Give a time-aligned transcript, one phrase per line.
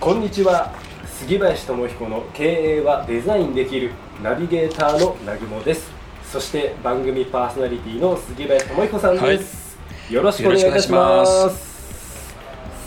[0.00, 0.72] こんにちは。
[1.04, 5.90] 杉林智彦の経営はデザインできるナビゲーターの南雲です。
[6.24, 12.34] そして番組パーソナリティの杉林智彦さんです、はい、よろしくお願いいたします。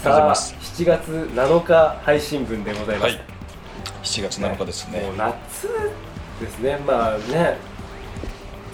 [0.02, 3.22] さあ7月7日配信分でございます、はい、
[4.02, 5.68] 7月7日ですね、ね、もう夏
[6.42, 6.80] ですね。
[6.88, 7.58] まあね。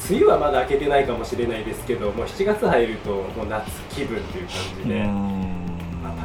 [0.09, 5.58] 梅雨はまだ明けてないかもしれないですけどもう7月入るともう夏気分という感じで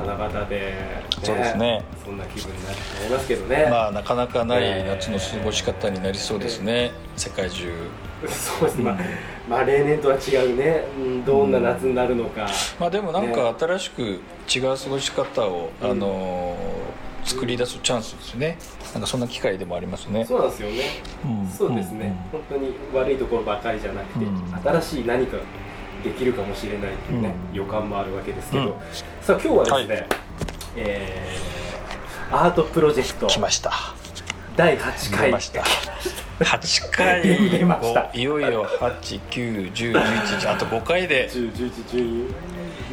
[0.04, 1.84] 七夕で、ね、そうですね。
[2.05, 3.69] そんな気分になりますけどね。
[3.70, 7.72] まあなかなかない夏の過ごし方になりそうですね、世界中。
[8.28, 8.98] そうですね、まあ、
[9.48, 12.48] まあ例年とは違うね、うん、どんな夏になるのか、うん、
[12.80, 16.56] まあでもなんか新しく違う過ごし方を、あの
[17.24, 18.58] 作り出すチャンスですね。
[18.92, 20.24] なんかそんな機会でもありますね。
[20.24, 20.83] そうなんですよね、
[21.24, 24.27] うん、そうですね、うん、本当に悪いところばかりじゃなくて、
[24.62, 25.39] 新しい何か
[26.05, 28.80] できるかもしれないっていうね、予感もあるわけですけど、
[29.22, 30.06] さあ今日はですね、はい、
[30.77, 33.27] えー、アートプロジェクト。
[33.27, 33.72] 来ました。
[34.55, 35.33] 第8回。
[35.33, 35.62] ました。
[36.41, 37.22] 8回。
[37.22, 38.11] 出ました。
[38.12, 41.28] いよいよ8910111あと5回で。
[41.30, 42.44] 101112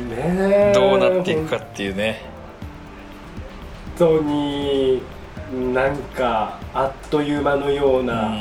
[0.10, 2.22] ねどうなっていくかっていうね。
[4.00, 5.02] 本当に
[5.74, 8.34] なんかあっという間のような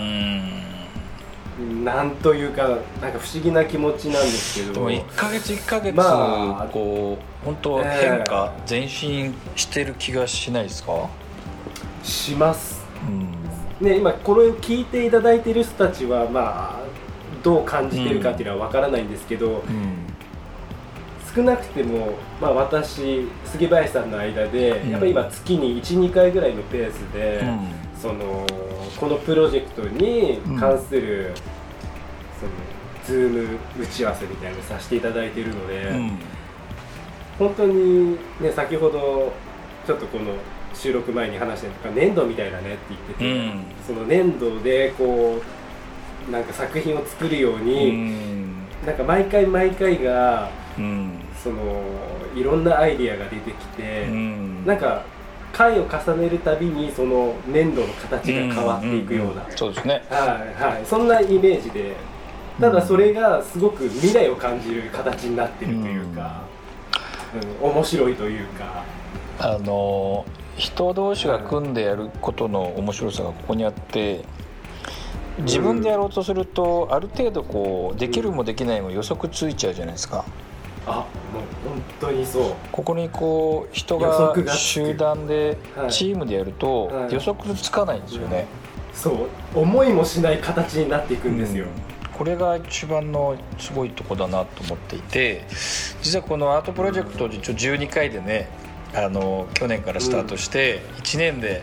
[1.84, 4.74] なんというかなんか不思議な気持ちなんですけど。
[4.74, 11.08] でも1か月1か月、まあ、こう本当変化、えー、前進してる気がしないですか？
[12.02, 16.84] します、うん、ね、今これを聞いていただいている人たちはまあ
[17.42, 19.54] どう感じてるかっていうのは分からないんですけど、うん。
[19.54, 20.10] うん
[21.34, 28.44] 少なくても、まあ、私杉林さんの間で、やっぱり今月に12回ぐらいのペースで、うん、その
[28.96, 31.34] このプロジェクトに関する、うん、
[32.40, 32.52] その
[33.04, 36.18] ズーム打ち合わせみたいなのさせていただいているので、うん、
[37.38, 39.32] 本当にね先ほど
[39.86, 40.34] ちょっとこの
[40.74, 45.40] 収録前に話した粘土みたいだねって言ってて、うん、その粘土でこ
[46.28, 48.54] うなんか作品を作るように、うん、
[48.86, 51.82] なんか毎回毎回が、うん、その
[52.34, 55.04] いろんなアイディアが出てきて、うん、なんか
[55.52, 60.02] 回を重ねるたびにその粘土の形が変わっていくような、そうですね。
[60.08, 60.86] はいはい。
[60.86, 61.96] そんなイメージで
[62.60, 66.42] ただそれがすごく未来を感じる形になってるというか、
[67.62, 68.84] うん、面白いというか。
[69.38, 70.26] あの
[70.56, 74.22] 人同士が組んでやることの面白さがここにあって
[75.38, 80.26] 自分でやろうとするとある程度こうできるもできないも予測ついちゃうじゃないですか。
[80.86, 81.06] あもう
[81.70, 82.52] 本当にそう。
[82.70, 85.56] ここにこう人が集団で
[85.88, 88.46] チームでやると予測つかないんですよね、はいはい、
[88.92, 89.58] そう。
[89.58, 95.42] 思いもしない形になっていくんですよ、うんこれが一番のすごいとこだなと思っていて
[96.02, 98.50] 実はこのアートプロジェクト一応12回でね
[98.94, 101.62] あの去年からスタートして1年で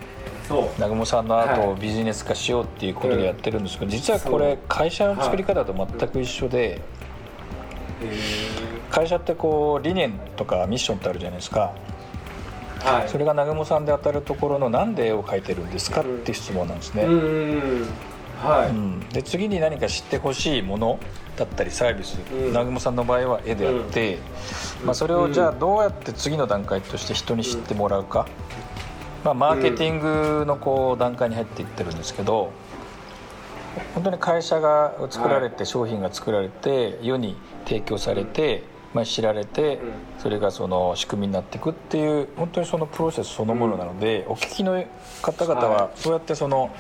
[0.50, 6.82] 南雲さんのアートをビジネス化しようっていうことでやってるんですけど実はこれ会社の作り方と全く一緒で
[8.90, 11.76] 会社ってこう理念とかミッションってあるじゃないですか、
[12.80, 17.06] はい、それが南雲さんで当たるところのなんで絵を描いてるんですかっていう質問なんですね。
[18.38, 21.00] はい、うん、で次に何か知ってほしいもの
[21.36, 24.20] だったりサービス、うん、南雲さんの場合は絵であって、
[24.82, 28.28] うん、まあ、それをじゃあどうやって次の段階として人に知ってもらうか、
[29.24, 32.52] まあ、マーケティングのこう段階に入っていってるんですけど
[33.94, 39.80] 本当に会社が作られて商品が作られて世に提供されて、まあ、知られて
[40.20, 44.84] それがその仕組みになっていくっていう本当にそのプロセスそのものなので、お聞きの
[45.22, 46.72] 方々はそうやってその、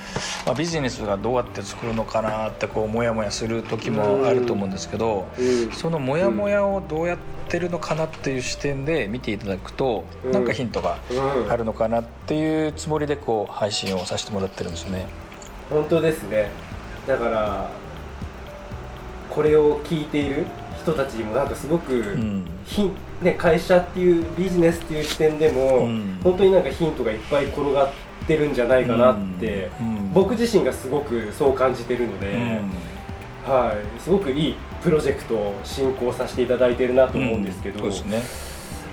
[0.47, 5.27] まあ、ビジネスがどうやって作るのかなってこうモヤモヤする時もあると思うんですけど、
[5.73, 7.17] そのモヤモヤをどうやっ
[7.49, 10.99] てるのかなっていう視点で見ていただくと、なんかヒントが
[11.49, 15.05] あるのかなっていうつもりでこう配信をさせてもらってるんですね。
[15.69, 16.49] 本当ですね。
[17.05, 17.69] だから
[19.29, 20.45] これを聞いている
[20.81, 22.45] 人たちにもなんかすごく、うん、
[23.21, 27.89] ね、会社っていうビジネスっていう視点でも、うん、本当になんかヒントがいっぱい転がっ
[28.27, 32.27] てるんじゃないかなって、うん、僕自身がすごくそう感じてるので、
[33.45, 38.21] はい、すごくいいプロジェクトを進行させていただいてるなと思うんですけど、ね。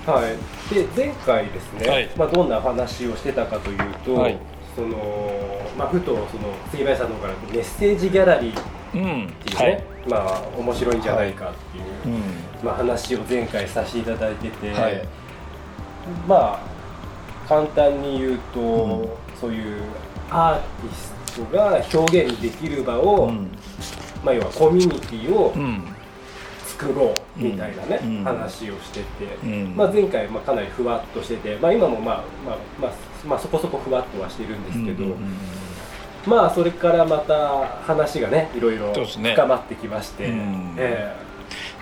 [0.07, 4.39] はい、で前回ですね、はい、まあ、どんな話をしてたかというと、はい、
[4.77, 8.63] そのまあ、ふとその杉林さんの方からメッセージギャラリーっ
[8.93, 9.57] ていうね、うん。
[9.57, 11.79] はい、まあ面白いんじゃないかって
[12.09, 12.23] いう、うん、
[12.65, 14.73] まあ、話を前回させていただいてて、
[16.27, 16.75] まあ
[17.49, 19.09] 簡単に言うと、うん、
[19.39, 19.83] そういう
[20.31, 23.31] アーティストが表現できる場を、
[24.25, 25.55] まあ、要はコミュニティを、
[26.67, 32.93] 作ろうみたいなね、うん、話をしてて、うん、まあ、前回まあかなりふわっとしてて、まあ、今もまあ、まあまあ
[33.27, 35.15] まあ、そこそこふわっとはしてるんですけど、
[36.27, 41.34] まあそれからまた話がねいろいろ深まってきまして、ねえー、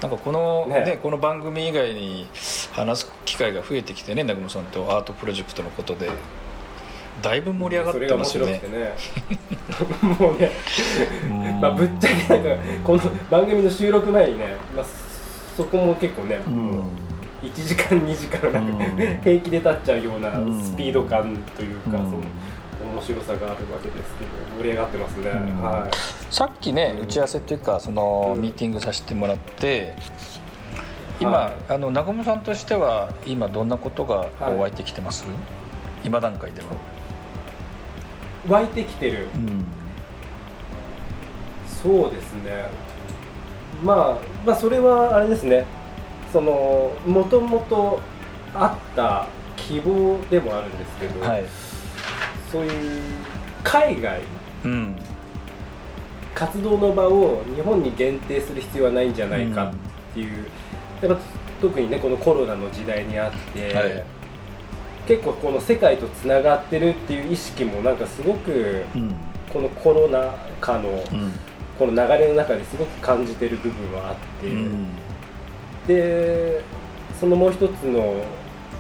[0.02, 2.26] なんかこのね、ねこの番組以外に
[2.72, 6.10] 話す機会が増えてきてね南雲さんとアートプロジェクトのことで
[7.22, 8.52] だいぶ盛り上がってますよね。
[8.52, 8.94] ね
[10.02, 10.50] もうね、
[11.60, 13.00] まあぶっちゃけなんかこの
[13.30, 14.84] 番組の収録前にね、まあ
[15.56, 16.82] そこも結構ね、もう
[17.44, 18.84] 1時間2時間なんか、
[19.22, 20.32] 平気で経っちゃうような
[20.64, 22.22] スピード感というか、その
[22.94, 25.30] 面白さがあるわけですけど盛り上がってますね。
[25.30, 26.21] はい。
[26.32, 29.94] さっきね打ち合わせっていうかそのミーティングさせてもらって。
[31.20, 35.34] 今、はい、あの南雲さんとしては今どんなことが湧いてきてます、はい、
[36.04, 36.68] 今段階では。
[38.48, 39.64] 湧いてきてる、うん、
[41.68, 42.66] そうですね。
[43.84, 45.66] まあまあそれはあれですね。
[46.32, 48.00] そのもともと
[48.54, 51.44] あった希望でもあるんですけど、はい、
[52.50, 53.02] そういう
[53.62, 54.22] 海外、
[54.64, 54.96] うん、
[56.34, 60.46] 活動の場を日本に限定する必要はないんじゃないかっていう、
[61.02, 61.22] うん、やっぱ
[61.60, 64.04] 特にねこのコロナの時代にあって、はい。
[65.06, 68.84] 結構この世界とつながってるっていう意識もなんかすごく、
[69.52, 71.02] このコロナ禍の
[71.78, 74.16] この流れの中ですごく感じてる部分はあっ
[75.86, 76.62] て、で
[77.18, 78.22] そのもう一つの、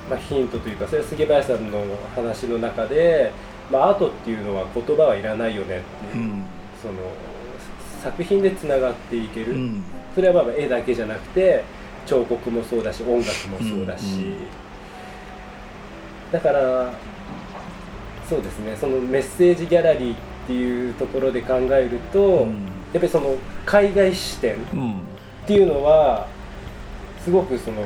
[0.08, 1.84] まあ、ヒントというかそれは杉林さんの
[2.14, 3.32] 話の中で、
[3.70, 6.18] まあ、アートっていうのは言葉はいらないよねって。
[6.18, 6.44] いう、
[6.80, 6.94] その
[8.02, 9.56] 作品でつながっていける、
[10.14, 11.64] それはまあ絵だけじゃなくて
[12.06, 14.34] 彫刻もそうだし音楽もそうだし。
[16.32, 16.92] だから
[18.28, 18.76] そうですね。
[18.76, 20.16] そのメッセージギャラリーっ
[20.46, 22.54] ていうところで考えると、うん、やっ
[22.94, 24.56] ぱりその海外視点っ
[25.46, 26.26] ていうのは
[27.22, 27.84] すごくその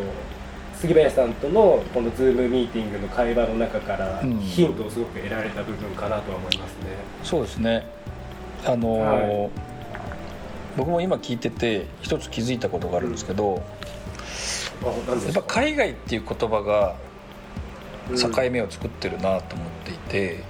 [0.74, 6.86] 杉林さんとのこのズームミーティングの会話の中からヒントをすごく得られた部分かなとは思いますね。
[7.20, 7.86] うん、そうですね。
[8.64, 9.50] あのーはい、
[10.76, 13.62] 僕も今聞いてて一つ気づいたことがあるんですけど、
[14.82, 16.96] うん、やっぱ海外っていう言葉が
[18.16, 20.44] 境目を作ってるなと思っていて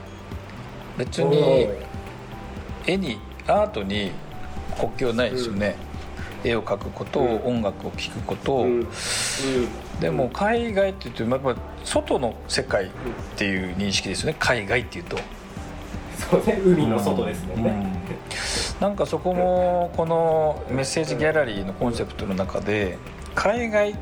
[0.99, 1.69] 別に
[2.87, 4.11] 絵にアートに
[4.79, 5.77] 国境ないですよね、
[6.45, 8.67] 絵を描くこと、音楽を聴くこと、
[10.01, 12.89] でも海外っていうとやっぱ外の世界っ
[13.37, 14.37] ていう認識ですよね。
[14.39, 15.17] 海外っていうと。
[16.19, 16.61] そうね。
[16.65, 17.87] 海の外ですもんね、
[18.81, 22.99] なんかそこもこのメッセージギャラリーのコンセプトの中で
[23.35, 23.97] 海外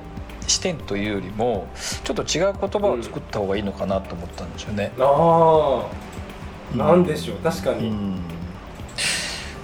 [0.46, 1.68] 視点というよりも
[2.02, 4.92] ちょっと違う言葉を作った方がいいのかなと思ったんですよね。
[4.96, 5.86] うん、あ
[6.74, 7.88] あ、なんでしょう確かに。
[7.88, 8.20] うん、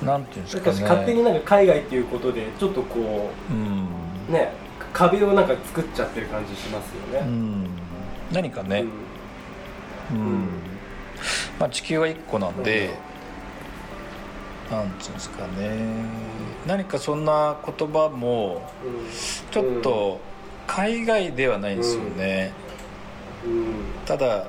[0.03, 0.81] なんていうんですかね。
[0.83, 3.89] 勝手になんか海外っていうことでちょっとこう、うん、
[4.33, 4.53] ね
[4.93, 7.27] 壁をなんか作っちゃってる感じしますよね。
[7.27, 7.67] うん、
[8.33, 8.85] 何かね、
[10.13, 10.49] うん
[11.59, 13.10] まあ、地球は1個なんで。
[14.71, 15.71] なんていうんですかね。
[16.67, 18.63] 何かそんな言葉も
[19.51, 20.21] ちょっと
[20.67, 22.53] 海外ではないんですよね、
[23.45, 23.53] うん。
[23.53, 23.75] うん、
[24.07, 24.47] ただ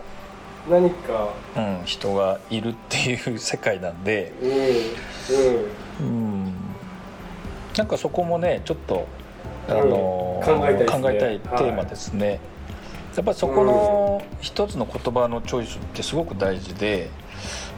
[0.69, 4.31] 何か、うん、人がいるっていう世界なんで、
[5.99, 6.53] うん、うん、
[7.75, 9.07] なんかそこもねちょっと
[9.67, 12.39] あの、考えたい、ね、考えたいテーマですね、はい、
[13.15, 17.09] やっぱりそこの一つの言葉のチョイスってすごく大事で、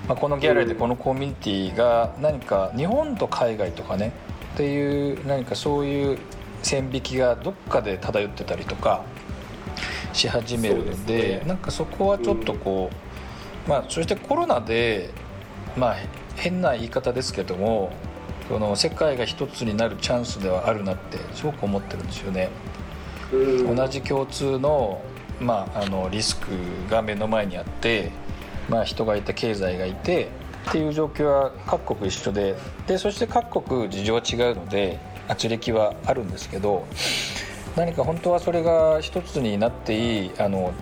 [0.07, 4.13] まあ、このギャラリーでこのコミュニティが何か日本と海外とかね
[4.53, 6.19] っていう何かそういう
[6.61, 9.03] 線引きがどっかで漂ってたりとか
[10.13, 15.09] し始めるので、ね、なんかそこはちょっとこう、うん、まあそしてコロナで
[15.75, 15.95] まあ
[16.35, 17.91] 変な言い方ですけども
[18.49, 22.49] この世界が一つになるチャンスではあるなってすごく思ってるんですよね。
[23.31, 25.01] うん、同じ共通の,、
[25.39, 26.47] まあ、あのリスク
[26.89, 28.11] が目の前にあって、
[28.69, 30.29] まあ、人がいて経済がいて
[30.69, 32.55] っていう状況は各国一緒で
[32.87, 36.85] でそして各国事情は違うので圧力はあるんですけど
[37.75, 40.73] 何か本当はそれが一つになっていいあの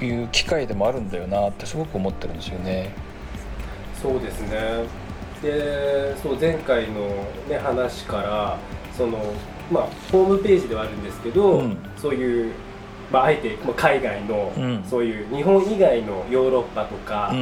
[0.00, 2.92] いう機会でもあるんだよなってすごく思ってるんですよね。
[4.02, 4.84] そうですね
[5.42, 7.08] でそう前回の、
[7.48, 8.58] ね、話から
[8.96, 9.18] その、
[9.70, 12.52] まあ、ホームページではあるんですけど、うん、そういう
[13.10, 14.52] まあ、あえて海外の、
[14.88, 17.32] そういう日本以外のヨーロッパとか、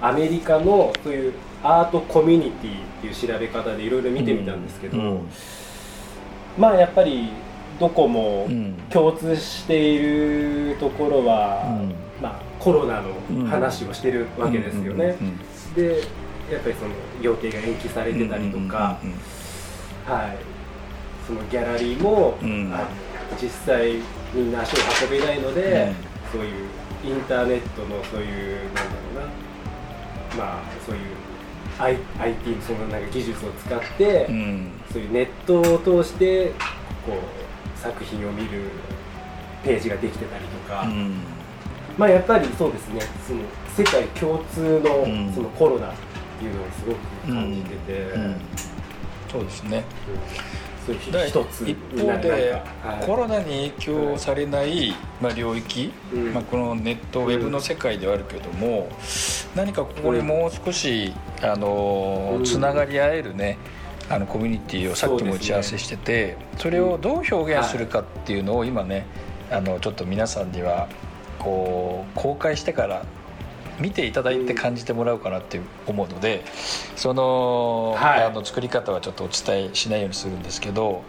[0.00, 5.22] アメリカのそういうアートコミュニティっていう調べ方でいろいろ見てみたんですけど、
[6.58, 7.30] まあやっぱり
[7.78, 8.48] どこも
[8.90, 11.64] 共通しているところは、
[12.20, 15.16] まあ、コロナの話をしてるわけですよね。
[15.74, 16.02] で
[16.50, 16.90] やっぱりその
[17.20, 18.98] 予定が延期されてたりとか、
[20.04, 20.36] はい、
[21.26, 22.36] そのギャラリーも、
[23.40, 23.94] 実際
[24.34, 24.76] みんな足を
[25.10, 25.92] 運べないので、
[26.32, 26.68] そういう
[27.04, 29.42] インターネットのそういうなんだろうな。
[30.36, 31.02] まあそういう
[31.78, 36.52] I IT そのなんか技術を使って、うん、そういうネットを通して
[37.04, 38.70] こう作品を見る
[39.64, 41.16] ページができてたりとか、うん、
[41.98, 43.00] まあやっぱりそうですね。
[43.26, 43.40] その
[43.76, 45.92] 世界共通のそのコロナっ
[46.38, 48.36] ていうのをすごく感じてて、うん、
[49.30, 49.84] そうですね、
[51.26, 52.60] 一つ一方で、
[53.06, 55.92] コロナに影響されない、まあ、領域、
[56.34, 58.90] まあ、このネットウェブの世界ではあるけども、
[59.54, 61.12] 何かここにもう少し、
[61.42, 63.58] あのつながり合えるね
[64.08, 69.06] あのコミュニティをさっきも打ち合わせしててそれをどう表現するかっていうのを今ね
[69.50, 70.88] あのちょっと皆さんには
[71.38, 73.04] こう公開してから
[73.80, 76.44] 見ていただいて感じてもらおうかなって思うので
[76.96, 81.04] その,、あの作り方はちょっとお伝えしないようにするんですけど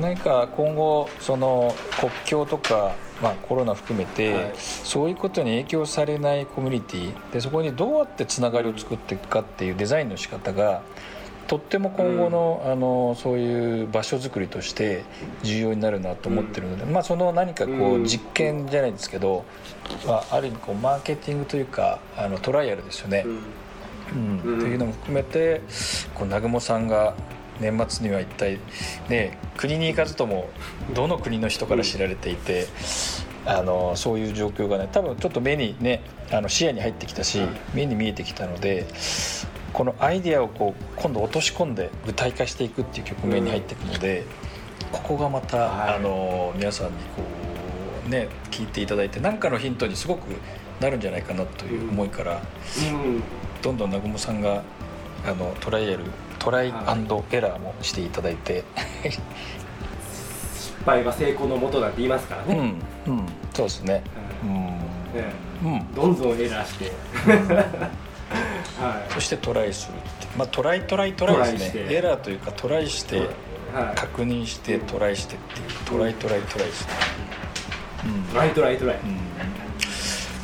[0.00, 10.82] 何か今後その国境とか、まあ、コロナ含めて、はい、そういうことに影響されないコミュニティでそこにどうやってつながりを作っていくかっていうデザインの仕方が
[11.48, 15.02] とっても今後のうん、あのそういう場所づくりとして
[15.42, 19.44] 重要になるなと思ってるので、うん、まあ、その何かこう実験じゃないですけど、
[20.06, 23.24] まあ、ある意味こうマーケティングというかあのトライアルですよね。
[24.12, 25.62] うん、うん、というのも含めて
[26.14, 27.14] こう南雲さんが
[27.60, 28.58] 年末には一体
[29.08, 30.48] ね国に行かずとも
[30.94, 32.66] どの国の人から知られていて、
[33.46, 37.40] あのそういう状況がね多分ちょっと目にねあの視野に入ってきたし
[37.74, 38.86] 目に見えてきたので
[39.72, 44.24] このアイデアをこう今度落とし込んで具体化していくっていう局面に入っていくので、
[44.92, 47.22] ここがまた、はい、あの皆さんにこ
[48.06, 50.28] うね聞いていただいて何かのヒントにすごく
[50.80, 52.40] なるんじゃないかなという思いから、
[52.92, 53.22] うん、
[53.62, 54.62] どんどん南雲さんが
[55.26, 56.04] あのトライアル
[56.38, 58.64] トライアンドエラーもしていただいて、
[60.54, 64.04] 失敗は成功のもとだって言いますからね、うん、うん、そうですね、
[64.44, 64.82] うん、ね、
[65.64, 66.92] うん、どんどんエラーして
[68.30, 69.94] はい、そしてトライする
[70.36, 71.86] まあ、トライトライトライですね。
[71.92, 73.28] エラーというかトライして
[73.96, 75.68] 確認してトライしてっていう。
[75.84, 76.92] トライトライトライですね、
[78.06, 79.16] うん、トライトライトライ、うん、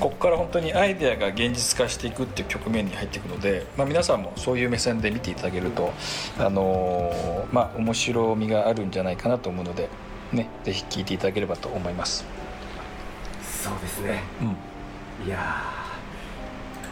[0.00, 5.92] ここから本当にアイデアが現実化していくっていう局面に入っていくので、まあ、皆さんもそういう目線で見ていただけると、
[6.38, 9.88] あのー、まあ、面白みがあるんじゃないかなと思うので、
[10.32, 12.24] ね、ぜひ聞いていただければと思います。
[13.42, 15.83] そうですね、うん、いや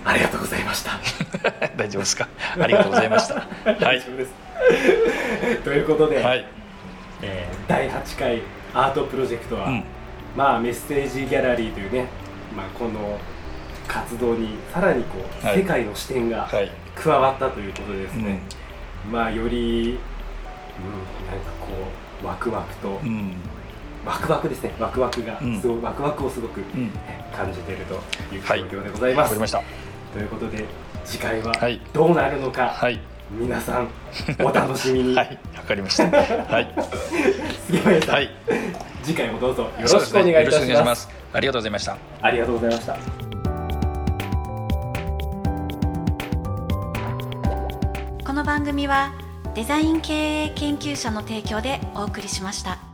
[0.04, 0.98] ありがとうございました。
[1.76, 2.28] 大丈夫ですか？
[2.60, 3.46] ありがとうございました。
[3.80, 4.32] 大丈夫です、
[5.64, 6.44] ということで、はい。
[7.22, 8.42] えー、第8回
[8.74, 9.84] アートプロジェクトは、うん、
[10.36, 12.06] まあメッセージギャラリーというね、
[12.56, 13.18] まあ、この
[13.86, 16.48] 活動にさらにこう、はい、世界の視点が
[16.96, 18.40] 加わったということでですね、
[19.10, 19.98] まあより、
[20.78, 21.68] うん、なんかこ
[22.24, 23.34] うワクワクと、うん、
[24.04, 24.72] ワクワクですね。
[24.80, 26.60] ワクワクがすご、うん、ワクワクをすごく、
[27.32, 27.94] 感じていると
[28.34, 29.38] いう状況でございます。
[29.38, 29.81] はい
[30.12, 30.64] ということで
[31.04, 31.52] 次回は
[31.92, 33.00] どうなるのか、はい、
[33.30, 33.88] 皆さん
[34.40, 35.14] お楽しみに。
[35.14, 35.38] はい。
[35.56, 36.04] わかりました。
[36.04, 36.74] はい。
[37.66, 38.30] 杉林さん、はい、
[39.02, 41.96] 次回もどうぞよろしくお願いいたします、ね、ありがとうございました。
[42.20, 42.96] ありがとうございました。
[48.24, 49.12] この番組は
[49.54, 52.91] デザイン経営研究者の提供でお送りしました。